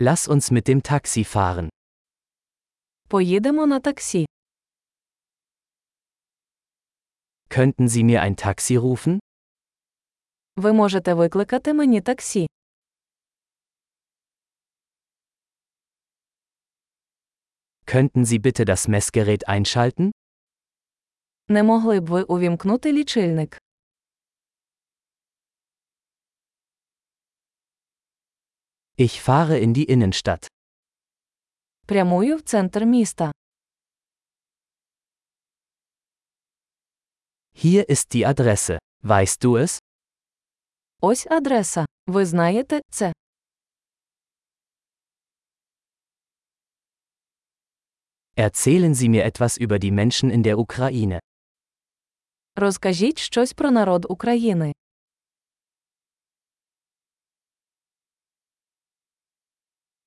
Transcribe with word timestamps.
Lass 0.00 0.28
uns 0.28 0.50
mit 0.52 0.68
dem 0.68 0.82
Taxi 0.82 1.24
fahren. 1.24 1.68
Поїдемо 3.08 3.66
на 3.66 3.80
таксі. 3.80 4.26
Könnten 7.50 7.88
Sie 7.88 8.04
mir 8.04 8.20
ein 8.22 8.36
Taxi 8.36 8.78
rufen? 8.78 9.18
Ви 10.56 10.72
можете 10.72 11.14
викликати 11.14 11.74
мені 11.74 12.00
таксі. 12.00 12.46
Könnten 17.86 18.24
Sie 18.24 18.38
bitte 18.38 18.64
das 18.64 18.88
Messgerät 18.88 19.48
einschalten? 19.48 20.10
Не 21.48 21.62
могли 21.62 22.00
б 22.00 22.06
ви 22.10 22.22
увімкнути 22.22 22.92
лічильник? 22.92 23.58
Ich 28.97 29.21
fahre 29.21 29.57
in 29.59 29.73
die 29.73 29.85
Innenstadt. 29.93 30.47
Прямую 31.87 32.37
в 32.37 32.41
центр 32.41 32.85
міста. 32.85 33.31
Hier 37.55 37.89
ist 37.89 38.13
die 38.13 38.25
Adresse. 38.25 38.77
Weißt 39.03 39.43
du 39.43 39.57
es? 39.57 39.79
Ось 41.01 41.27
адреса. 41.27 41.85
Ви 42.07 42.25
знаєте 42.25 42.81
це. 42.89 43.13
Erzählen 48.35 48.93
Sie 48.93 49.09
mir 49.09 49.23
etwas 49.23 49.57
über 49.57 49.79
die 49.79 49.91
Menschen 49.91 50.29
in 50.31 50.43
der 50.43 50.57
Ukraine. 50.57 51.19
Розкажіть 52.55 53.19
щось 53.19 53.53
про 53.53 53.71
народ 53.71 54.05
України. 54.09 54.73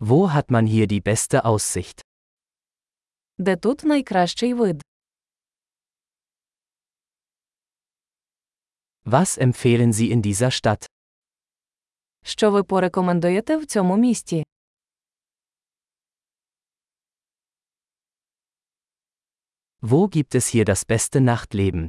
Wo 0.00 0.30
hat 0.32 0.50
man 0.50 0.66
hier 0.66 0.86
die 0.86 1.00
beste 1.00 1.44
Aussicht? 1.44 2.00
Де 3.38 3.56
тут 3.56 3.84
найкращий 3.84 4.54
вид? 4.54 4.82
Was 9.04 9.38
empfehlen 9.38 9.92
Sie 9.92 10.10
in 10.12 10.22
dieser 10.22 10.50
Stadt? 10.50 10.86
Що 12.24 12.50
ви 12.50 12.62
порекомендуєте 12.64 13.56
в 13.56 13.66
цьому 13.66 13.96
місті? 13.96 14.44
Wo 19.82 20.08
gibt 20.08 20.34
es 20.34 20.46
hier 20.46 20.64
das 20.64 20.84
beste 20.84 21.20
Nachtleben? 21.20 21.88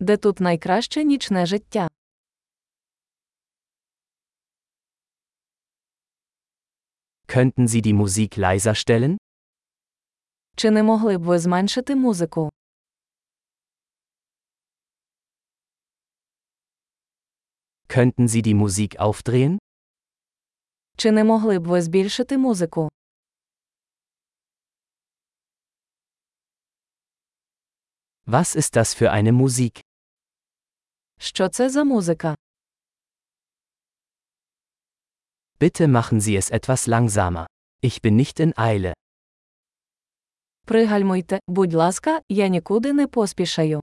Де 0.00 0.16
тут 0.16 0.40
найкраще 0.40 1.04
нічне 1.04 1.46
життя? 1.46 1.88
Könnten 7.30 7.68
Sie 7.68 7.82
die 7.82 7.92
Musik 7.92 8.36
leiser 8.36 8.74
stellen? 8.74 9.16
Чи 10.56 10.70
не 10.70 10.82
могли 10.82 11.18
б 11.18 11.22
ви 11.22 11.38
зменшити 11.38 11.94
музику? 11.96 12.50
Könnten 17.88 18.28
Sie 18.28 18.42
die 18.42 18.54
Musik 18.54 18.98
aufdrehen? 18.98 19.58
Чи 20.96 21.10
не 21.12 21.24
могли 21.24 21.58
б 21.58 21.66
ви 21.66 21.82
збільшити 21.82 22.38
музику? 22.38 22.88
Was 28.26 28.56
ist 28.56 28.76
das 28.76 28.94
für 28.94 29.10
eine 29.12 29.32
Musik? 29.32 29.80
Що 31.18 31.48
це 31.48 31.70
за 31.70 31.84
музика? 31.84 32.34
Bitte 35.60 35.88
machen 35.88 36.20
Sie 36.20 36.36
es 36.36 36.50
etwas 36.50 36.86
langsamer. 36.86 37.46
Ich 37.82 38.02
bin 38.02 38.16
nicht 38.16 38.40
in 38.40 38.52
Eile. 38.58 38.92
Пригальмуйте, 40.66 41.40
будь 41.46 41.72
ласка, 41.74 42.20
я 42.28 42.48
нікуди 42.48 42.92
не 42.92 43.06
поспішаю. 43.06 43.80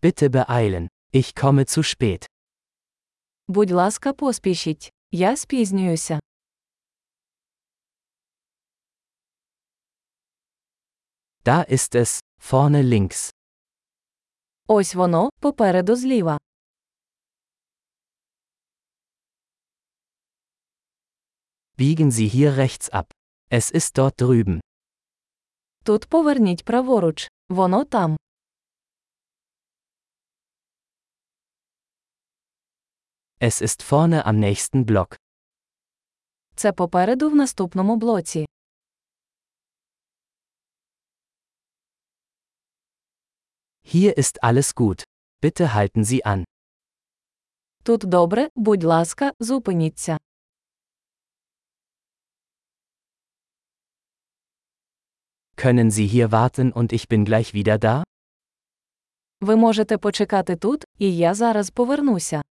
Bitte 0.00 0.30
beeilen. 0.30 0.88
Ich 1.12 1.34
komme 1.34 1.66
zu 1.66 1.82
spät. 1.82 2.26
Будь 3.48 3.70
ласка, 3.70 4.12
поспішіть. 4.12 4.92
Я 5.10 5.36
спізнююся. 5.36 6.20
Da 11.44 11.62
ist 11.62 11.94
es, 11.94 12.20
vorne 12.50 12.82
links. 12.82 13.30
Ось 14.67 14.95
воно, 14.95 15.29
попереду 15.39 15.95
зліва. 15.95 16.37
Biegen 21.77 22.11
Sie 22.11 22.27
hier 22.29 22.57
rechts 22.57 22.89
ab. 22.89 23.11
Es 23.49 23.71
ist 23.71 23.97
dort 23.97 24.21
drüben. 24.21 24.59
Тут 25.83 26.05
поверніть 26.05 26.65
праворуч. 26.65 27.27
Воно 27.49 27.85
там. 27.85 28.17
Es 33.39 33.61
ist 33.61 33.81
vorne 33.91 34.25
am 34.25 34.39
nächsten 34.39 34.85
Block. 34.85 35.15
Це 36.55 36.71
попереду 36.73 37.29
в 37.29 37.35
наступному 37.35 37.95
блоці. 37.95 38.45
Hier 43.82 44.16
ist 44.18 44.42
alles 44.42 44.74
gut. 44.74 45.02
Bitte 45.40 45.74
halten 45.74 46.04
Sie 46.04 46.24
an. 46.24 46.44
Тут 47.84 48.04
добре, 48.04 48.50
будь 48.54 48.84
ласка, 48.84 49.32
зупиніться. 49.40 50.18
Können 55.56 55.90
Sie 55.90 56.06
hier 56.06 56.30
warten 56.32 56.72
und 56.72 56.92
ich 56.92 57.08
bin 57.08 57.24
gleich 57.24 57.54
wieder 57.54 57.78
da? 57.78 58.04
Ви 59.40 59.56
можете 59.56 59.98
почекати 59.98 60.56
тут, 60.56 60.84
і 60.98 61.16
я 61.16 61.34
зараз 61.34 61.70
повернуся. 61.70 62.42